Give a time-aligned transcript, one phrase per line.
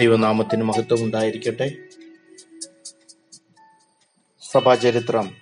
[0.00, 1.72] ദൈവനാമത്തിന് മഹത്വം ഉണ്ടായിരിക്കട്ടെ.
[4.52, 5.36] സഭാചരിത്രം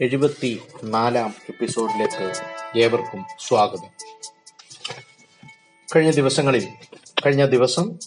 [0.00, 2.32] എഴുപത്തി നാലാം എപ്പിസോഡിലേക്ക്
[2.78, 3.90] ഏവർക്കും സ്വാഗതം.
[5.96, 6.68] കഴിഞ്ഞ ദിവസങ്ങളിൽ
[7.26, 7.98] കഴിഞ്ഞ ദിവസം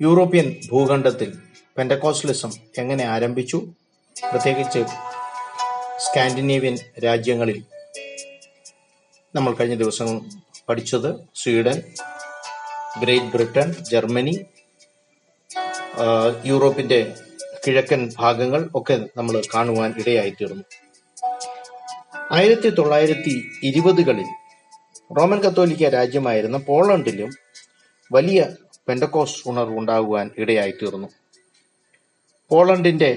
[0.00, 1.38] യൂറോപ്യൻ ഭൂഖണ്ഡത്തിൽ
[1.76, 3.74] പെൻഡക്കോസ്റ്റലിസം എങ്ങനെ ആരംഭിച്ചു?
[4.30, 4.84] പ്രത്യേകിച്ച്
[5.98, 7.64] സ്കാൻഡിനേവ്യൻ രാജ്യങ്ങളിൽ
[9.34, 10.20] നമ്മൾ കഴിഞ്ഞ ദിവസം
[10.68, 11.82] പഠിച്ചത് സ്വീഡൻ
[13.02, 14.34] ഗ്രേറ്റ് ബ്രിട്ടൻ ജർമ്മനി
[16.44, 17.14] യൂറോപ്പിന്റെ
[17.66, 20.64] കിഴക്കൻ ഭാഗങ്ങൾ ഒക്കെ നമ്മൾ കാണുവാൻ ഇടയായിത്തീർന്നു.
[22.32, 24.28] ആയിരത്തി തൊള്ളായിരത്തി ഇരുപതുകളിൽ
[25.18, 27.30] റോമൻ കത്തോലിക്ക രാജ്യമായിരുന്ന പോളണ്ടിലും
[28.12, 28.46] വലിയ
[28.88, 31.08] പെൻഡക്കോസ് ഉണർവ് ഉണ്ടാകുവാൻ ഇടയായിത്തീർന്നു.
[32.48, 33.10] പോളണ്ടിന്റെ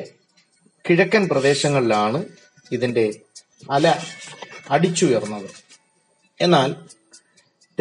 [0.89, 2.25] കിഴക്കൻ പ്രദേശങ്ങളിലാണ്
[2.71, 3.05] ഇതിന്റെ
[3.71, 3.95] അല
[4.69, 5.49] അടിച്ചുയർന്നത്.
[6.41, 6.75] എന്നാൽ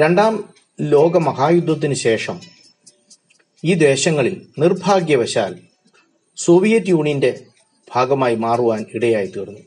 [0.01, 2.40] രണ്ടാം ലോക മഹായുദ്ധത്തിന് ശേഷം
[3.64, 5.60] ഈ ദേശങ്ങളിൽ നിർഭാഗ്യവശാൽ
[6.37, 7.45] സോവിയറ്റ് യൂണിയന്റെ
[7.95, 9.60] ഭാഗമായി മാറുവാൻ ഇടയായി തീർന്നു.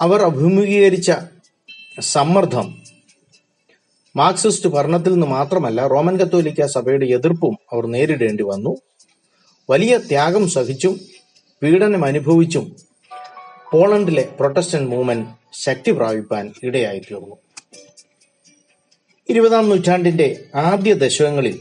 [0.00, 1.12] അവർ അഭിമുഖീകരിച്ച
[2.00, 2.82] സമ്മർദ്ദം
[4.16, 8.76] മാർക്സിസ്റ്റ് ഭരണത്തിൽ നിന്ന് മാത്രമല്ല റോമൻ കത്തോലിക്ക സഭയുടെ എതിർപ്പും അവർ നേരിടേണ്ടി വന്നു.
[9.70, 11.00] വലിയ ത്യാഗം സഹിച്ചും
[11.62, 12.76] പീഡനം അനുഭവിച്ചും
[13.72, 17.36] പോളണ്ടിലെ പ്രൊട്ടസ്റ്റന്റ് മൂവ്മെന്റ് ശക്തി പ്രാപിപ്പാൻ ഇടയായി തീർന്നു
[19.28, 21.60] ഇരുപതാം നൂറ്റാണ്ടിന്റെ ആദ്യ ദശകങ്ങളിൽ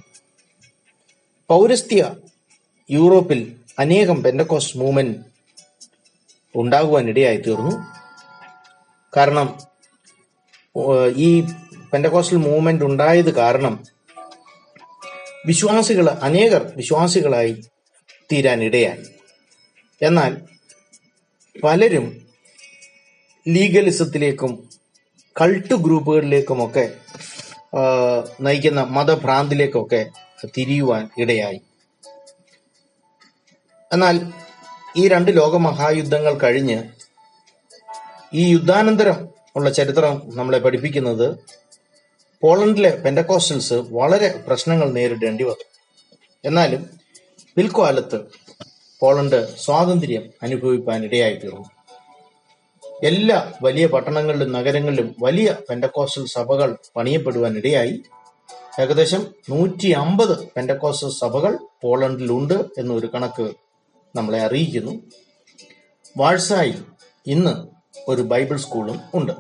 [1.49, 2.15] പൗരസ്ത്യ
[2.89, 5.17] യൂറോപ്പിൽ അനേകം പെൻഡക്കോസ് മൂവ്മെന്റ്
[6.55, 7.73] ഉണ്ടാകുവാൻ ഇടയായി തീർന്നു
[9.17, 9.59] കാരണം
[11.15, 11.41] ഈ
[11.93, 13.83] പെൻഡക്കോസ്റ്റൽ മൂവ്മെന്റ് ഉണ്ടായത് കാരണം
[15.45, 17.63] വിശ്വാസികൾ അനേകർ വിശ്വാസികളായി
[18.31, 19.03] തീരാൻ ഇടയായി.
[20.02, 20.47] എന്നാൽ
[21.63, 22.27] പലരും
[23.48, 24.70] ലീഗലിസത്തിലേക്കും
[25.42, 26.94] കൾട്ട് ഗ്രൂപ്പുകളിലേക്കുമൊക്കെ
[28.42, 30.09] നയിക്കുന്ന മതഭ്രാന്തിലേക്കൊക്കെ
[30.58, 31.62] തിരിയുവാൻ ഇടയായി.
[33.94, 34.32] എന്നാൽ
[34.98, 36.83] ഈ രണ്ട് ലോകമഹായുദ്ധങ്ങൾ കഴിഞ്ഞ്
[38.33, 41.39] ഈ യുദ്ധാനന്തരം ഉള്ള ചരിത്രം നമ്മളെ പഠിപ്പിക്കുന്നത്
[42.42, 45.66] പോളണ്ടിലെ പെൻഡക്കോസ്റ്റൽസ് വളരെ പ്രശ്നങ്ങൾ നേരിടേണ്ടി വന്നു.
[46.45, 46.89] എന്നാലും
[47.55, 48.20] പിൽക്കാലത്ത്
[49.00, 51.77] പോളണ്ട് സ്വാതന്ത്ര്യം അനുഭവിപ്പാൻ ഇടയായിത്തീർന്നു
[53.03, 58.03] എല്ലാ വലിയ പട്ടണങ്ങളിലും നഗരങ്ങളിലും വലിയ പെൻഡക്കോസ്റ്റൽ സഭകൾ പണിയപ്പെടുവാനിടയായി.
[58.81, 63.53] ഏകദേശം നൂറ്റി അമ്പത് പെൻഡക്കോസ്റ്റൽ സഭകൾ പോളണ്ടിലുണ്ട് എന്നൊരു കണക്ക്
[64.15, 65.02] നമ്മളെ അറിയിക്കുന്നു.
[66.17, 66.73] വാഴ്സായി
[67.27, 67.67] ഇന്ന്
[68.08, 69.31] ഒരു ബൈബിൾ സ്കൂളും ഉണ്ട്.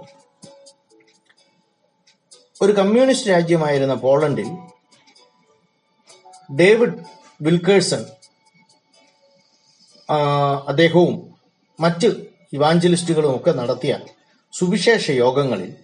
[2.61, 4.49] ഒരു കമ്മ്യൂണിസ്റ്റ് രാജ്യമായിരുന്ന പോളണ്ടിൽ
[6.55, 6.99] ഡേവിഡ്
[7.41, 8.05] വിൽക്കേഴ്സൺ
[10.67, 11.35] അദ്ദേഹവും
[11.79, 13.99] മറ്റ് ഇവാഞ്ചലിസ്റ്റുകളും ഒക്കെ നടത്തിയ
[14.53, 15.75] സുവിശേഷ യോഗങ്ങളിൽ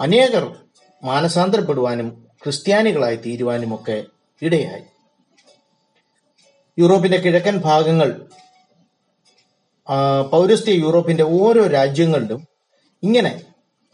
[0.00, 0.56] അനേകർ
[1.04, 4.04] മാനസാന്തരപ്പെടുവാനും ക്രിസ്ത്യാനികളായി തീരുവാനുമൊക്കെ
[4.42, 4.84] ഇടയായി.
[6.78, 8.26] യൂറോപ്പിന്റെ കിഴക്കൻ ഭാഗങ്ങൾ
[10.32, 12.48] പൗരസ്ത്യ യൂറോപ്പിന്റെ ഓരോ രാജ്യങ്ങളിലും
[13.02, 13.42] ഇങ്ങനെ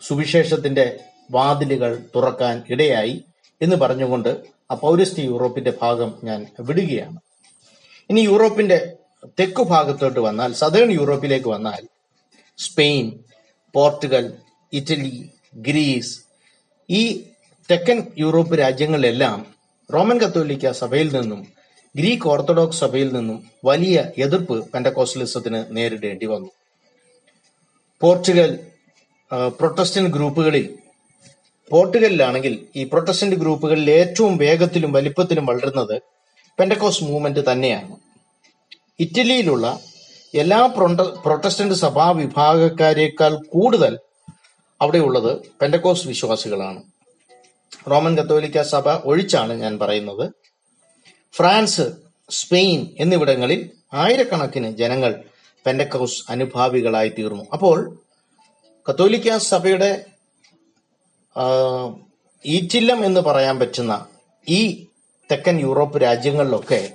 [0.02, 0.98] സുവിശേഷത്തിന്റെ
[1.30, 3.24] വാതിലുകൾ തുറക്കാൻ ഇടയായി
[3.62, 7.18] എന്ന് പറഞ്ഞുകൊണ്ട് ആ പൗരസ്ത്യ യൂറോപ്പിന്റെ ഭാഗം ഞാൻ വിടുകയാണ്.
[8.10, 8.96] ഇനി യൂറോപ്പിന്റെ
[9.38, 11.82] തെക്കു ഭാഗത്തോട്ട് വന്നാൽ സദേൺ യൂറോപ്പിലേക്ക് വന്നാൽ
[12.58, 13.12] സ്പെയിൻ
[13.74, 14.32] പോർട്ടുഗൽ
[14.72, 16.20] ഇറ്റലി ഗ്രീസ്
[16.88, 17.02] ഈ
[17.70, 19.46] തെക്കൻ യൂറോപ്പ് രാജ്യങ്ങളിലെല്ലാം
[19.94, 21.46] റോമൻ കത്തോലിക്ക സഭയിൽ നിന്നും
[21.96, 26.50] ഗ്രീക്ക് ഓർത്തഡോക്സ് സഭയിൽ നിന്നും വലിയ എതിർപ്പ് പെൻഡക്കോസ്റ്റലിസത്തിന് നേരിടേണ്ടി വന്നു.
[28.00, 28.58] പോർച്ചുഗൽ
[29.58, 30.78] പ്രൊട്ടസ്റ്റന്റ് ഗ്രൂപ്പുകളിൽ
[31.70, 36.02] പോർട്ടുഗലിലാണെങ്കിൽ ഈ പ്രൊട്ടസ്റ്റന്റ് ഗ്രൂപ്പുകളിൽ ഏറ്റവും വേഗത്തിലും വലിപ്പത്തിലും വളരുന്നത്
[36.58, 37.94] പെൻഡക്കോസ് മൂവ്മെന്റ് തന്നെയാണ്.
[39.00, 39.80] ഇറ്റലിയിലുള്ള
[40.34, 40.66] എല്ലാ
[41.24, 43.98] പ്രൊട്ടസ്റ്റന്റ് സഭാ വിഭാഗക്കാരേക്കാൾ കൂടുതൽ
[44.80, 46.82] അവിടെയുള്ളത് പെൻഡക്കോസ് വിശ്വാസികളാണ്.
[47.90, 50.30] റോമൻ കത്തോലിക്ക സഭ ഒഴിച്ചാണ് ഞാൻ പറയുന്നത്.
[51.34, 51.92] ഫ്രാൻസ്
[52.30, 55.24] സ്പെയിൻ എന്നിവിടങ്ങളിൽ ആയിരക്കണക്കിന് ജനങ്ങൾ
[55.66, 57.44] പെൻഡക്കോസ് അനുഭാവികളായി തീർന്നു.
[57.52, 57.98] അപ്പോൾ
[58.88, 60.04] കത്തോലിക്ക സഭയുടെ
[62.44, 64.06] ഈറ്റില്ലം എന്ന് പറയാൻ പറ്റുന്ന
[64.48, 64.86] ഈ
[65.32, 66.92] തെക്കൻ യൂറോപ്പ് രാജ്യങ്ങളിലൊക്കെ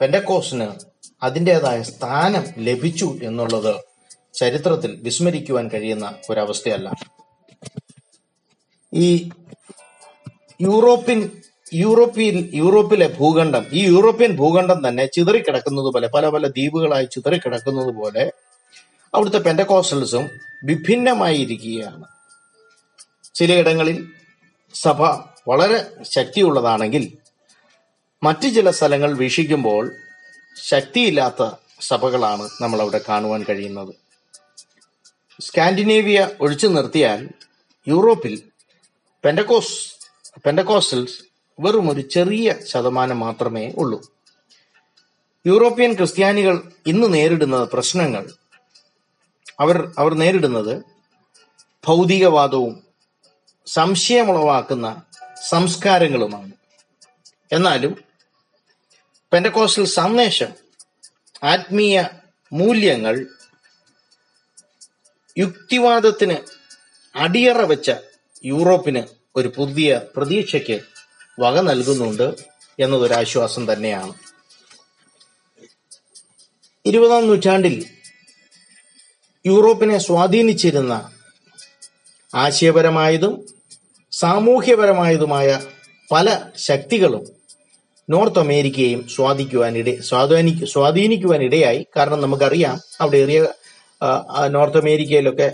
[0.00, 0.89] പെൻഡക്കോസിന്
[1.22, 3.76] അതിന്റെതായ സ്ഥാനം ലഭിച്ചു എന്നുള്ളത്
[4.34, 6.94] ചരിത്രത്തിൽ വിസ്മരിക്കുവാൻ കഴിയുന്ന ഒരവസ്ഥയല്ല.
[8.94, 9.30] ഈ
[10.60, 11.30] യൂറോപ്യൻ
[11.74, 18.32] യൂറോപ്യൻ യൂറോപ്പിലെ ഭൂഖണ്ഡം ഈ യൂറോപ്യൻ ഭൂഖണ്ഡം തന്നെ ചിതറിക്കിടക്കുന്നത് പോലെ പല പല ദ്വീപുകളായി ചിതറിക്കിടക്കുന്നത് പോലെ
[19.14, 20.30] അവിടുത്തെ പെൻഡക്കോസ്റ്റൽസും
[20.64, 22.04] വിഭിന്നമായിരിക്കുകയാണ്.
[23.34, 24.08] ചിലയിടങ്ങളിൽ
[24.74, 25.02] സഭ
[25.48, 27.12] വളരെ ശക്തിയുള്ളതാണെങ്കിൽ
[28.22, 29.92] മറ്റു ചില സ്ഥലങ്ങൾ വീക്ഷിക്കുമ്പോൾ
[30.64, 33.94] ശക്തിയില്ലാത്ത സഭകളാണ് നമ്മൾ അവിടെ കാണുവാൻ കഴിയുന്നത്.
[35.40, 37.28] സ്കാൻഡിനേവിയ ഒഴിച്ചു നിർത്തിയാൽ
[37.88, 38.42] യൂറോപ്പിൽ
[39.24, 39.94] പെൻഡക്കോസ്
[40.46, 41.20] പെൻഡക്കോസ്റ്റൽസ്
[41.60, 44.02] വെറും ഒരു ചെറിയ ശതമാനം മാത്രമേ ഉള്ളൂ.
[45.46, 48.34] യൂറോപ്യൻ ക്രിസ്ത്യാനികൾ ഇന്ന് നേരിടുന്ന പ്രശ്നങ്ങൾ
[49.60, 50.82] അവർ അവർ നേരിടുന്നത്
[51.84, 52.84] ഭൗതികവാദവും
[53.66, 55.02] സംശയമുളവാക്കുന്ന
[55.48, 56.52] സംസ്കാരങ്ങളുമാണ്.
[57.52, 58.09] എന്നാലും
[59.32, 60.52] പെൻഡക്കോസ്റ്റൽ സന്ദേശം
[61.42, 62.04] ആത്മീയ
[62.52, 63.26] മൂല്യങ്ങൾ
[65.38, 66.36] യുക്തിവാദത്തിന്
[67.14, 67.90] അടിയറ വെച്ച
[68.44, 69.02] യൂറോപ്പിന്
[69.36, 70.80] ഒരു പുതിയ പ്രതീക്ഷയ്ക്ക്
[71.40, 72.34] വക നൽകുന്നുണ്ട്
[72.78, 74.14] എന്നതൊരു ആശ്വാസം തന്നെയാണ്.
[76.86, 77.86] ഇരുപതാം നൂറ്റാണ്ടിൽ
[79.46, 81.12] യൂറോപ്പിനെ സ്വാധീനിച്ചിരുന്ന
[82.34, 83.46] ആശയപരമായതും
[84.12, 85.60] സാമൂഹ്യപരമായതുമായ
[86.12, 87.39] പല ശക്തികളും
[88.10, 93.48] നോർത്ത് അമേരിക്കയെയും സ്വാധീനിക്കുവാൻ ഇട സ്വാധീനി സ്വാധീനിക്കുവാൻ ഇടയായി കാരണം നമുക്കറിയാം അവിടെ ഏറിയ
[94.46, 95.52] നോർത്ത് അമേരിക്കയിലൊക്കെ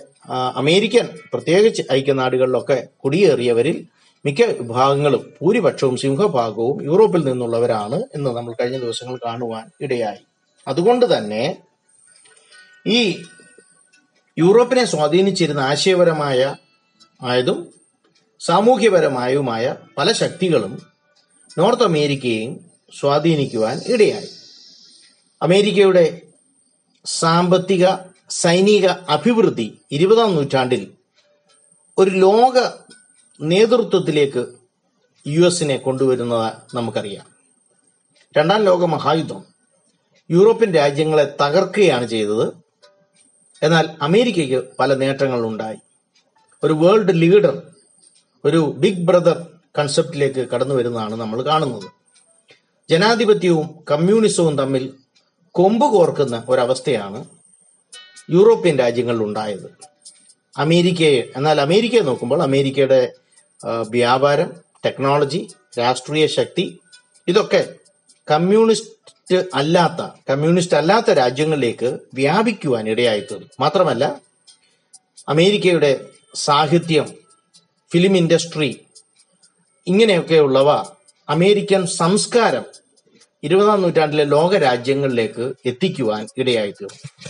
[0.57, 3.87] അമേരിക്കൻ പ്രത്യേകിച്ച് ഐക്യനാടുകളിലൊക്കെ കുടിയേറിയവരിൽ
[4.27, 10.19] മിക്ക വിഭാഗങ്ങളും ഭൂരിപക്ഷവും സിംഹഭാഗവും യൂറോപ്പിൽ നിന്നുള്ളവരാണ് എന്ന് നമ്മൾ കഴിഞ്ഞ ദിവസങ്ങൾ കാണുവാൻ ഇടയായി.
[10.69, 11.57] അതുകൊണ്ട് തന്നെ
[12.87, 13.25] ഈ
[14.39, 16.57] യൂറോപ്പിനെ സ്വാധീനിച്ചിരുന്ന ആശയപരമായ
[17.23, 17.73] ആയതും
[18.41, 20.96] സാമൂഹ്യപരമായതുമായ പല ശക്തികളും
[21.59, 22.71] നോർത്ത് അമേരിക്കയെയും
[23.01, 24.29] സ്വാധീനിക്കുവാൻ ഇടയായി.
[25.43, 26.21] അമേരിക്കയുടെ
[27.05, 27.87] സാമ്പത്തിക
[28.31, 30.93] സൈനിക അഭിവൃദ്ധി ഇരുപതാം നൂറ്റാണ്ടിൽ
[31.99, 32.71] ഒരു ലോക
[33.41, 34.47] നേതൃത്വത്തിലേക്ക്
[35.27, 37.27] യു എസിനെ കൊണ്ടുവരുന്നത് നമുക്കറിയാം.
[38.39, 39.45] രണ്ടാം ലോക മഹായുദ്ധം
[40.31, 42.53] യൂറോപ്യൻ രാജ്യങ്ങളെ തകർക്കുകയാണ് ചെയ്തത്.
[43.63, 45.77] എന്നാൽ അമേരിക്കയ്ക്ക് പല നേട്ടങ്ങളുണ്ടായി.
[46.65, 47.63] ഒരു വേൾഡ് ലീഡർ
[48.45, 49.47] ഒരു ബിഗ് ബ്രദർ
[49.79, 51.89] കൺസെപ്റ്റിലേക്ക് കടന്നു വരുന്നതാണ് നമ്മൾ കാണുന്നത്.
[52.91, 54.85] ജനാധിപത്യവും കമ്മ്യൂണിസവും തമ്മിൽ
[55.51, 57.21] കൊമ്പ് കോർക്കുന്ന ഒരവസ്ഥയാണ്
[58.31, 59.69] യൂറോപ്യൻ രാജ്യങ്ങളിൽ ഉണ്ടായത്.
[60.59, 63.13] അമേരിക്കയെ എന്നാൽ അമേരിക്കയെ നോക്കുമ്പോൾ അമേരിക്കയുടെ
[63.91, 64.51] വ്യാപാരം
[64.87, 65.41] ടെക്നോളജി
[65.79, 66.81] രാഷ്ട്രീയ ശക്തി
[67.29, 67.75] ഇതൊക്കെ
[68.31, 74.05] കമ്മ്യൂണിസ്റ്റ് അല്ലാത്ത കമ്മ്യൂണിസ്റ്റ് അല്ലാത്ത രാജ്യങ്ങളിലേക്ക് വ്യാപിക്കുവാൻ ഇടയായിത്തീർന്നു മാത്രമല്ല
[75.29, 75.91] അമേരിക്കയുടെ
[76.35, 77.07] സാഹിത്യം
[77.91, 78.86] ഫിലിം ഇൻഡസ്ട്രി
[79.87, 80.85] ഇങ്ങനെയൊക്കെയുള്ളവ
[81.29, 82.65] അമേരിക്കൻ സംസ്കാരം
[83.43, 87.29] ഇരുപതാം നൂറ്റാണ്ടിലെ ലോക രാജ്യങ്ങളിലേക്ക് എത്തിക്കുവാൻ ഇടയായിത്തീർന്നു.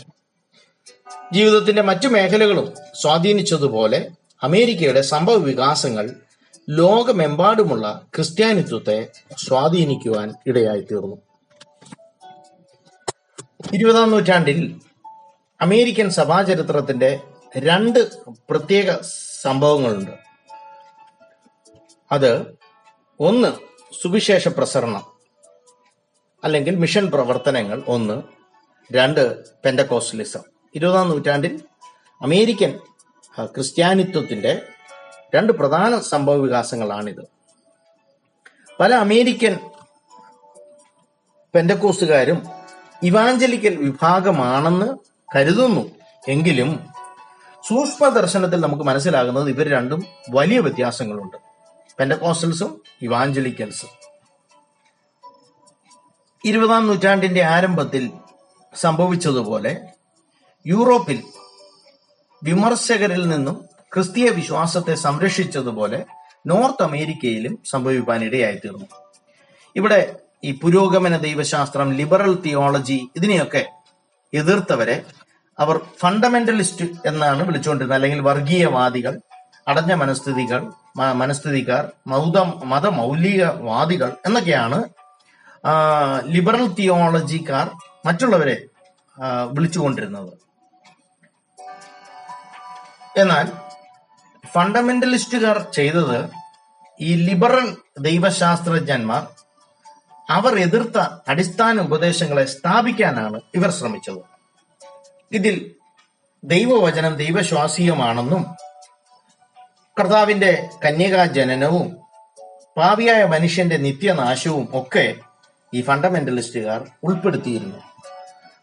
[1.32, 4.10] ജീവിതത്തിന്റെ മറ്റു മേഖലകളും സ്വാധീനിച്ചതുപോലെ
[4.42, 6.10] അമേരിക്കയുടെ സംഭവ വികാസങ്ങൾ
[6.70, 9.08] ലോകമെമ്പാടുമുള്ള ക്രിസ്ത്യാനിത്വത്തെ
[9.38, 11.16] സ്വാധീനിക്കുവാൻ ഇടയായിത്തീർന്നു.
[13.74, 14.80] ഇരുപതാം നൂറ്റാണ്ടിൽ
[15.60, 17.20] അമേരിക്കൻ സഭാചരിത്രത്തിന്റെ
[17.58, 18.10] രണ്ട്
[18.50, 18.92] പ്രത്യേക
[19.42, 20.25] സംഭവങ്ങളുണ്ട്.
[22.12, 22.58] അത്
[23.20, 23.52] ഒന്ന്
[24.02, 25.04] സുവിശേഷ പ്രസരണം
[26.44, 28.22] അല്ലെങ്കിൽ മിഷൻ പ്രവർത്തനങ്ങൾ ഒന്ന്
[28.92, 30.40] രണ്ട് പെൻഡക്കോസ്റ്റലിസം
[30.74, 31.62] ഇരുപതാം നൂറ്റാണ്ടിൽ
[32.22, 32.78] അമേരിക്കൻ
[33.44, 34.62] ക്രിസ്ത്യാനിത്വത്തിന്റെ
[35.34, 37.24] രണ്ട് പ്രധാന സംഭവ വികാസങ്ങളാണിത്.
[38.80, 39.58] പല അമേരിക്കൻ
[41.54, 42.48] പെൻഡക്കോസുകാരും
[43.02, 44.98] ഇവാഞ്ചലിക്കൽ വിഭാഗമാണെന്ന്
[45.36, 45.90] കരുതുന്നു.
[46.28, 46.86] എങ്കിലും
[47.68, 51.45] സൂക്ഷ്മ ദർശനത്തിൽ നമുക്ക് മനസ്സിലാകുന്നത് ഇവർ രണ്ടും വലിയ വ്യത്യാസങ്ങളുണ്ട്.
[51.98, 53.88] പെൻഡക്കോസ്റ്റൽസും ഇവാഞ്ചലിക്കൽസും
[56.44, 58.10] ഇരുപതാം നൂറ്റാണ്ടിന്റെ ആരംഭത്തിൽ
[58.74, 59.88] സംഭവിച്ചതുപോലെ
[60.66, 61.22] യൂറോപ്പിൽ
[62.42, 66.04] വിമർശകരിൽ നിന്നും ക്രിസ്തീയ വിശ്വാസത്തെ സംരക്ഷിച്ചതുപോലെ
[66.46, 68.86] നോർത്ത് അമേരിക്കയിലും സംഭവിക്കാൻ ഇടയായിത്തീർന്നു
[69.76, 73.66] ഇവിടെ ഈ പുരോഗമന ദൈവശാസ്ത്രം ലിബറൽ തിയോളജി ഇതിനെയൊക്കെ
[74.32, 75.04] എതിർത്തവരെ
[75.58, 79.20] അവർ ഫണ്ടമെന്റലിസ്റ്റ് എന്നാണ് വിളിച്ചുകൊണ്ടിരുന്നത് അല്ലെങ്കിൽ വർഗീയവാദികൾ
[79.68, 84.84] അടഞ്ഞ മനസ്ഥിതികൾ മനസ്ഥിതിക്കാർ മൗത മതമൗലികവാദികൾ എന്നൊക്കെയാണ്
[86.24, 87.70] ലിബറൽ തിയോളജിക്കാർ
[88.06, 88.56] മറ്റുള്ളവരെ
[89.50, 90.32] വിളിച്ചുകൊണ്ടിരുന്നത്.
[93.16, 93.52] എന്നാൽ
[94.54, 96.30] ഫണ്ടമെന്റലിസ്റ്റുകാർ ചെയ്തത്
[97.00, 99.26] ഈ ലിബറൽ ദൈവശാസ്ത്രജ്ഞന്മാർ
[100.30, 104.22] അവർ എതിർത്ത അടിസ്ഥാന ഉപദേശങ്ങളെ സ്ഥാപിക്കാനാണ് ഇവർ ശ്രമിച്ചത്.
[105.32, 105.74] ഇതിൽ
[106.44, 108.65] ദൈവവചനം ദൈവശ്വാസീയമാണെന്നും
[109.98, 111.96] കർത്താവിന്റെ കന്യകാ ജനനവും
[112.76, 115.14] പാപിയായ മനുഷ്യന്റെ നിത്യനാശവും ഒക്കെ
[115.74, 117.78] ഈ ഫണ്ടമെന്റലിസ്റ്റുകാർ ഉൾപ്പെടുത്തിയിരുന്നു.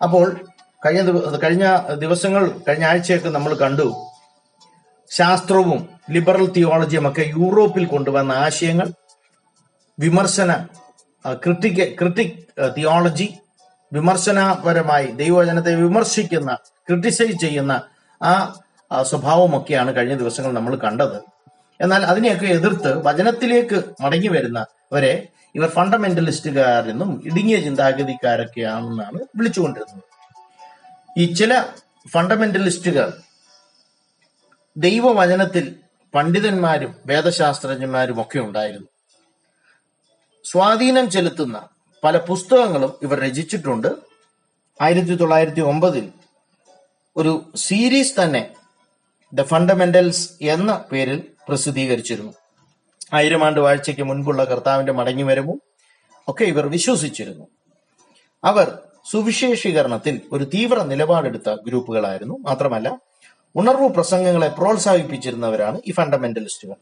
[0.01, 0.25] അപ്പോൾ
[0.85, 1.01] കഴിഞ്ഞ
[1.43, 3.87] കഴിഞ്ഞ ദിവസങ്ങൾ കഴിഞ്ഞ ആഴ്ചയൊക്കെ നമ്മൾ കണ്ടു.
[5.11, 8.93] ശാസ്ത്രവും ലിബറൽ തിയോളജിയും ഒക്കെ യൂറോപ്പിൽ കൊണ്ടുവന്ന ആശയങ്ങൾ
[9.99, 10.51] വിമർശന
[11.43, 12.37] ക്രിട്ടിക് ക്രിട്ടിക്
[12.77, 13.27] തിയോളജി
[13.93, 16.51] വിമർശനപരമായി ദൈവവചനത്തെ വിമർശിക്കുന്ന
[16.87, 17.81] ക്രിട്ടിസൈസ് ചെയ്യുന്ന
[18.21, 18.33] ആ
[19.01, 21.21] സ്വഭാവമൊക്കെയാണ് കഴിഞ്ഞ ദിവസങ്ങൾ നമ്മൾ കണ്ടത്.
[21.81, 30.03] എന്നാൽ അതിനെയൊക്കെ എതിർത്ത് വചനത്തിലേക്ക് മടങ്ങി വരുന്നവരെ ഇവർ ഫണ്ടമെന്റലിസ്റ്റുകാരെന്നും ഇടുങ്ങിയ ചിന്താഗതിക്കാരൊക്കെയാണെന്നാണ് വിളിച്ചുകൊണ്ടിരുന്നത്.
[31.17, 31.65] ഈ ചില
[32.07, 33.13] ഫണ്ടമെന്റലിസ്റ്റുകൾ
[34.77, 35.75] ദൈവവചനത്തിൽ
[36.15, 38.87] പണ്ഡിതന്മാരും വേദശാസ്ത്രജ്ഞന്മാരും ഒക്കെ ഉണ്ടായിരുന്നു.
[40.43, 41.67] സ്വാധീനം ചെലുത്തുന്ന
[42.03, 43.87] പല പുസ്തകങ്ങളും ഇവർ രചിച്ചിട്ടുണ്ട്.
[44.81, 46.11] ആയിരത്തി തൊള്ളായിരത്തി ഒമ്പതിൽ
[47.17, 48.49] ഒരു സീരീസ് തന്നെ
[49.33, 52.33] ദ ഫണ്ടമെന്റൽസ് എന്ന പേരിൽ പ്രസിദ്ധീകരിച്ചിരുന്നു.
[53.13, 55.61] ആയിരം ആണ്ട് വാഴ്ചയ്ക്ക് മുൻപുള്ള കർത്താവിന്റെ മടങ്ങിവരവും
[56.27, 57.47] ഒക്കെ ഇവർ വിശ്വസിച്ചിരുന്നു.
[58.43, 58.79] അവർ
[59.11, 62.37] സുവിശേഷീകരണത്തിൽ ഒരു തീവ്ര നിലപാടെടുത്ത ഗ്രൂപ്പുകളായിരുന്നു.
[62.37, 62.99] മാത്രമല്ല
[63.55, 66.75] ഉണർവ് പ്രസംഗങ്ങളെ പ്രോത്സാഹിപ്പിച്ചിരുന്നവരാണ് ഈ ഫണ്ടമെന്റലിസ്റ്റുകൾ.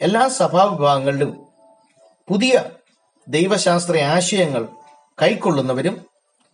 [0.00, 1.46] എല്ലാ സഭാവിഭാഗങ്ങളിലും
[2.28, 2.64] പുതിയ
[3.28, 4.68] ദൈവശാസ്ത്ര ആശയങ്ങൾ
[5.22, 6.06] കൈക്കൊള്ളുന്നവരും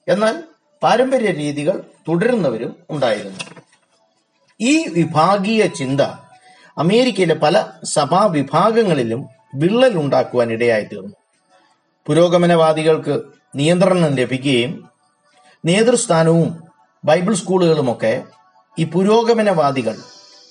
[0.09, 0.45] എന്നാൽ
[0.83, 3.64] പാരമ്പര്യ രീതികൾ തുടരുന്നവരും ഉണ്ടായിരുന്നു.
[4.61, 6.01] ഈ വിഭാഗീയ ചിന്ത
[6.79, 11.17] അമേരിക്കയിലെ പല സഭാ വിഭാഗങ്ങളിലും വിള്ളൽ ഉണ്ടാക്കുവാൻ ഇടയായി തീർന്നു
[12.07, 13.23] പുരോഗമനവാദികൾക്ക്
[13.55, 14.91] നിയന്ത്രണം ലഭിക്കുകയും
[15.65, 16.63] നേതൃസ്ഥാനവും
[17.05, 18.23] ബൈബിൾ സ്കൂളുകളുമൊക്കെ
[18.79, 19.97] ഈ പുരോഗമനവാദികൾ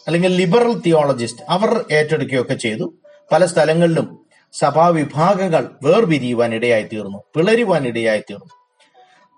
[0.07, 2.93] അല്ലെങ്കിൽ ലിബറൽ തിയോളജിസ്റ്റ് അവർ ഏറ്റെടുക്കുകയൊക്കെ ചെയ്തു.
[3.31, 8.55] പല സ്ഥലങ്ങളിലും സഭാവിഭാഗങ്ങൾ വേർപിരിയുവാൻ ഇടയായി തീർന്നു പിളരുവാൻ ഇടയായി തീർന്നു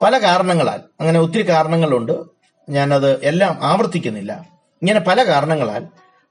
[0.02, 2.16] പല കാരണങ്ങളാൽ അങ്ങനെ ഒത്തിരി കാരണങ്ങളുണ്ട്
[2.70, 4.55] ഞാനത് എല്ലാം ആവർത്തിക്കുന്നില്ല.
[4.76, 5.88] ഇങ്ങനെ പല കാരണങ്ങളാൽ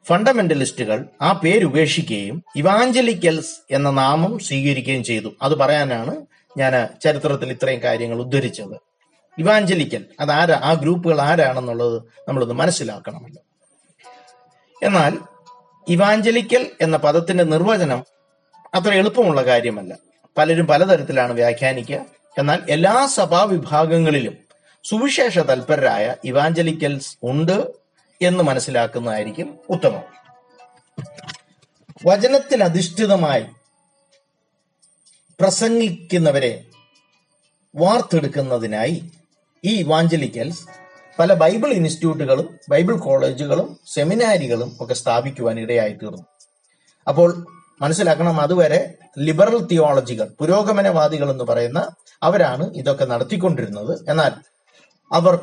[0.06, 5.34] ഫണ്ടമെന്റലിസ്റ്റുകൾ ആ പേര് ഉപേക്ഷിക്കുകയും ഇവാഞ്ചലിക്കൽസ് എന്ന നാമം സ്വീകരിക്കുകയും ചെയ്തു.
[5.42, 6.26] അത് പറയാനാണ്
[6.58, 8.80] ഞാൻ ചരിത്രത്തിൽ ഇത്രയും കാര്യങ്ങൾ ഉദ്ധരിച്ചത്.
[9.38, 13.42] ഇവാഞ്ചലിക്കൽ അത് ആരാ ആ ഗ്രൂപ്പുകൾ ആരാണെന്നുള്ളത് നമ്മളൊന്ന് മനസ്സിലാക്കണമല്ലോ.
[14.82, 15.18] എന്നാൽ
[15.88, 18.04] ഇവാഞ്ചലിക്കൽ എന്ന പദത്തിന്റെ നിർവചനം
[18.74, 19.96] അത്ര എളുപ്പമുള്ള കാര്യമല്ല.
[20.38, 22.00] പലരും പലതരത്തിലാണ് വ്യാഖ്യാനിക്കുക.
[22.38, 24.36] എന്നാൽ എല്ലാ സഭാവിഭാഗങ്ങളിലും
[24.84, 27.83] സുവിശേഷ തൽപരരായ ഇവാഞ്ചലിക്കൽസ് ഉണ്ട്
[28.22, 30.02] എന്ന് മനസ്സിലാക്കുന്നതായിരിക്കും ഉത്തമം.
[32.06, 33.44] വചനത്തിൽ അധിഷ്ഠിതമായി
[35.40, 36.64] പ്രസംഗിക്കുന്നവരെ
[37.76, 39.10] വാർത്തെടുക്കുന്നതിനായി
[39.64, 40.66] ഈ ഇവാഞ്ചലിക്കൽസ്
[41.18, 46.22] പല ബൈബിൾ ഇൻസ്റ്റിറ്റ്യൂട്ടുകളും ബൈബിൾ കോളേജുകളും സെമിനാരികളും ഒക്കെ സ്ഥാപിക്കുവാൻ ഇടയായി തീർന്നു.
[47.08, 47.46] അപ്പോൾ
[47.80, 51.90] മനസ്സിലാക്കണം അതുവരെ ലിബറൽ തിയോളജികൾ പുരോഗമനവാദികൾ എന്ന് പറയുന്ന
[52.22, 54.10] അവരാണ് ഇതൊക്കെ നടത്തിക്കൊണ്ടിരുന്നത്.
[54.10, 54.32] എന്നാൽ
[55.14, 55.34] അവർ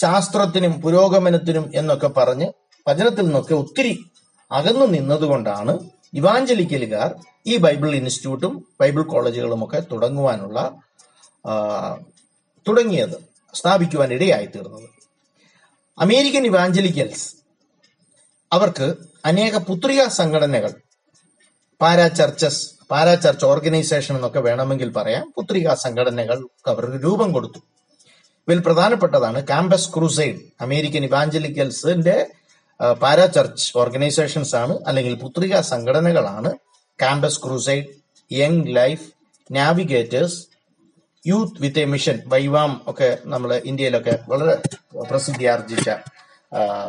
[0.00, 2.48] ശാസ്ത്രത്തിനും പുരോഗമനത്തിനും എന്നൊക്കെ പറഞ്ഞ്
[2.86, 3.94] വചനത്തിൽ നിന്നൊക്കെ ഒത്തിരി
[4.50, 5.72] അകന്നു നിന്നതുകൊണ്ടാണ്
[6.14, 7.10] ഇവാഞ്ചലിക്കലുകാർ
[7.46, 10.58] ഈ ബൈബിൾ ഇൻസ്റ്റിറ്റ്യൂട്ടും ബൈബിൾ കോളേജുകളും ഒക്കെ തുടങ്ങുവാനുള്ള
[12.66, 13.16] തുടങ്ങിയത്
[13.54, 14.88] സ്ഥാപിക്കുവാൻ ഇടയായി തീർന്നത്
[15.98, 17.26] അമേരിക്കൻ ഇവാഞ്ചലിക്കൽസ്
[18.52, 18.86] അവർക്ക്
[19.24, 20.72] അനേക പുത്രിക സംഘടനകൾ
[21.80, 27.60] para churches para church organisation എന്നൊക്കെ വേണമെങ്കിൽ പറയാം പുത്രിക സംഘടനകൾ അവർക്ക് രൂപം കൊടുത്തു.
[28.48, 32.14] ഇതിൽ പ്രധാനപ്പെട്ടതാണ് കാമ്പസ് ക്രൂസൈഡ് അമേരിക്കൻ ഇവാഞ്ചലിക്കൽസിന്റെ
[33.00, 36.50] പാരാ ചർച്ച് ഓർഗനൈസേഷൻസ് ആണ് അല്ലെങ്കിൽ പുത്രിക സംഘടനകളാണ്
[36.98, 37.88] campus crusade
[38.30, 39.04] young life
[39.50, 40.38] navigators
[41.26, 44.54] youth with a mission വൈവാം ഒക്കെ നമ്മൾ ഇന്ത്യയിലൊക്കെ വളരെ
[45.10, 45.88] പ്രസിദ്ധി ആർജിച്ച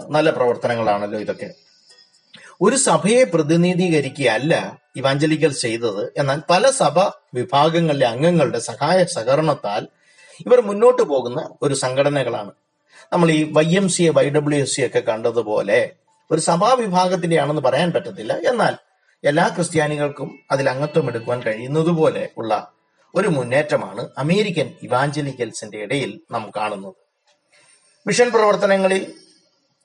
[0.10, 1.50] നല്ല പ്രവർത്തനങ്ങളാണല്ലോ ഇതൊക്കെ.
[2.62, 4.54] ഒരു സഭയെ പ്രതിനിധീകരിക്കുകയല്ല
[4.96, 6.96] ഇവാഞ്ചലിക്കൽ ചെയ്തത് എന്നാൽ പല സഭ
[7.34, 9.84] വിഭാഗങ്ങളിലെ അംഗങ്ങളുടെ സഹായ സഹകരണത്താൽ
[10.48, 12.52] ഇവർ മുന്നോട്ട് പോകുന്ന ഒരു സംഘടനകളാണ്.
[13.14, 15.92] നമ്മൾ ഈ Y M C A Y W S C ഒക്കെ കണ്ടതുപോലെ
[16.32, 18.34] ഒരു സഭാ വിഭാഗത്തിന്റെ ആണെന്ന് പറയാൻ പറ്റത്തില്ല.
[18.34, 18.78] എന്നാൽ
[19.24, 22.72] എല്ലാ ക്രിസ്ത്യാനികൾക്കും അതിൽ അംഗത്വം എടുക്കുവാൻ കഴിയുന്നതുപോലെ ഉള്ള
[23.16, 26.94] ഒരു മുന്നേറ്റമാണ് അമേരിക്കൻ ഇവാഞ്ചലിക്കൽസിന്റെ ഇടയിൽ നാം കാണുന്നത്.
[28.08, 29.14] മിഷൻ പ്രവർത്തനങ്ങളിൽ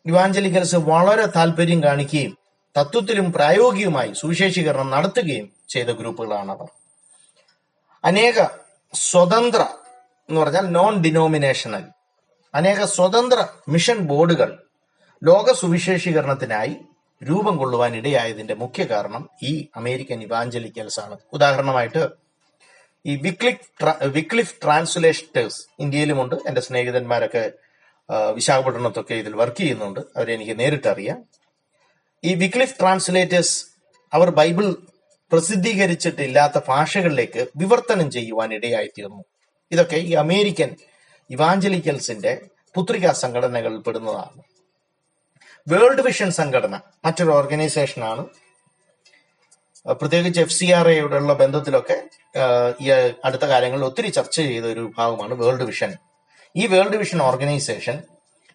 [0.07, 2.39] ഇവാഞ്ചലിക്കൽസ് വളരെ താല്പര്യം കാണിക്കുകയും
[2.79, 6.69] തത്വത്തിലും പ്രായോഗികമായി സുവിശേഷീകരണം നടത്തുകയും ചെയ്ത ഗ്രൂപ്പുകളാണവർ.
[8.05, 8.47] അനേക
[8.95, 9.67] സ്വതന്ത്ര
[10.29, 11.85] എന്ന് പറഞ്ഞാൽ നോൺ ഡിനോമിനേഷണൽ
[12.55, 14.63] അനേക സ്വതന്ത്ര മിഷൻ ബോർഡുകൾ
[15.25, 16.77] ലോക സുവിശേഷീകരണത്തിനായി
[17.29, 21.19] രൂപം കൊള്ളുവാൻ ഇടയായതിന്റെ മുഖ്യ കാരണം ഈ അമേരിക്കൻ ഇവാഞ്ചലിക്കൽസ് ആണ്.
[21.33, 22.09] ഉദാഹരണമായിട്ട്
[23.07, 26.35] ഈ വിക്ലിഫ് വിക്ലിഫ് ട്രാൻസ്ലേറ്റേഴ്സ് ഇന്ത്യയിലുമുണ്ട്.
[26.35, 27.53] എന്റെ സ്നേഹിതന്മാരൊക്കെ
[28.13, 30.01] വിശാഖപട്ടണത്തൊക്കെ ഇതിൽ വർക്ക് ചെയ്യുന്നുണ്ട്.
[30.01, 31.25] അവരെ എനിക്ക് നേരിട്ട് അറിയാം
[32.25, 33.67] ഈ വിക്ലിഫ് ട്രാൻസ്ലേറ്റേഴ്സ്
[34.15, 34.77] അവർ ബൈബിൾ
[35.33, 39.25] പ്രസിദ്ധീകരിച്ചിട്ടില്ലാത്ത ഭാഷകളിലേക്ക് വിവർത്തനം ചെയ്യുവാൻ ഇടയായിത്തീർന്നു.
[39.73, 40.71] ഇതൊക്കെ ഈ അമേരിക്കൻ
[41.31, 42.33] ഇവാഞ്ചലിക്കൽസിന്റെ
[42.77, 44.41] പുത്രികാ സംഘടനകളിൽ പെടുന്നതാണ്.
[45.67, 48.25] വേൾഡ് വിഷൻ സംഘടന മറ്റൊരു ഓർഗനൈസേഷനാണ്.
[50.01, 51.97] പ്രത്യേകിച്ച് എഫ് സി ആർ എയോടുള്ള ബന്ധത്തിലൊക്കെ
[52.85, 52.87] ഈ
[53.27, 55.91] അടുത്ത കാലങ്ങളിൽ ഒത്തിരി ചർച്ച ചെയ്ത ഒരു വിഭാഗമാണ് വേൾഡ് വിഷൻ.
[56.57, 57.97] ഈ വേൾഡ് വിഷൻ ഓർഗനൈസേഷൻ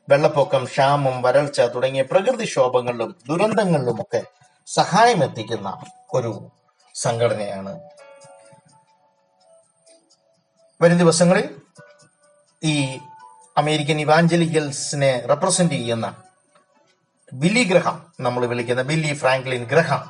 [0.08, 4.22] വെള്ളപ്പൊക്കം ക്ഷാമം വരൾച്ച തുടങ്ങിയ പ്രകൃതിക്ഷോഭങ്ങളിലും ദുരന്തങ്ങളിലുമൊക്കെ
[4.68, 5.70] സഹായം എത്തിക്കുന്ന
[6.18, 6.32] ഒരു
[6.96, 7.74] സംഘടനയാണ്
[10.82, 11.56] വരും ദിവസങ്ങളിൽ
[12.64, 13.00] ഈ
[13.58, 16.24] അമേരിക്കൻ ഇവാഞ്ചലിക്കൽസിനെ റെപ്രസെന്റ് ചെയ്യുന്ന
[17.34, 20.04] ബില്ലി ഗ്രഹം നമ്മൾ വിളിക്കുന്ന ബില്ലി ഫ്രാങ്ക്ലിൻ ഗ്രഹം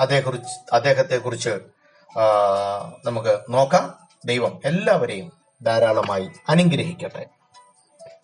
[0.00, 1.52] അതേക്കുറിച്ച് അദ്ദേഹത്തെ കുറിച്ച്
[3.04, 3.84] നമുക്ക് നോക്കാം.
[4.24, 5.32] ദൈവം എല്ലാവരെയും
[5.62, 7.26] ധാരാളമായി അനുഗ്രഹിക്കട്ടെ.